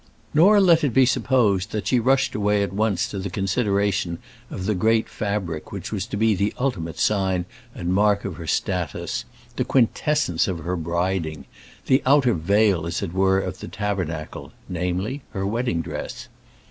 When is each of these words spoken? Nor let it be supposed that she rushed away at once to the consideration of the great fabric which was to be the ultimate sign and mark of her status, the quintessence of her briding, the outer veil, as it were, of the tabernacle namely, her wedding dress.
Nor 0.33 0.59
let 0.59 0.83
it 0.83 0.95
be 0.95 1.05
supposed 1.05 1.69
that 1.71 1.85
she 1.85 1.99
rushed 1.99 2.33
away 2.33 2.63
at 2.63 2.73
once 2.73 3.07
to 3.09 3.19
the 3.19 3.29
consideration 3.29 4.17
of 4.49 4.65
the 4.65 4.73
great 4.73 5.07
fabric 5.07 5.71
which 5.71 5.91
was 5.91 6.07
to 6.07 6.17
be 6.17 6.33
the 6.33 6.55
ultimate 6.57 6.97
sign 6.97 7.45
and 7.75 7.93
mark 7.93 8.25
of 8.25 8.37
her 8.37 8.47
status, 8.47 9.25
the 9.57 9.63
quintessence 9.63 10.47
of 10.47 10.57
her 10.63 10.75
briding, 10.75 11.45
the 11.85 12.01
outer 12.03 12.33
veil, 12.33 12.87
as 12.87 13.03
it 13.03 13.13
were, 13.13 13.37
of 13.39 13.59
the 13.59 13.67
tabernacle 13.67 14.51
namely, 14.67 15.21
her 15.33 15.45
wedding 15.45 15.81
dress. 15.83 16.27